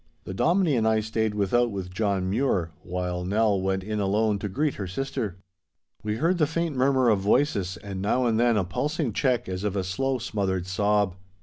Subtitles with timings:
[0.23, 4.49] The Dominie and I stayed without with John Mure, while Nell went in alone to
[4.49, 5.37] greet her sister.
[6.01, 9.63] We heard the faint murmur of voices and now and then a pulsing check as
[9.63, 11.17] of a slow, smothered sob.